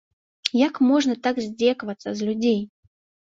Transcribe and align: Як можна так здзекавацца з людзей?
Як 0.67 0.79
можна 0.91 1.13
так 1.27 1.35
здзекавацца 1.45 2.09
з 2.21 2.31
людзей? 2.31 2.59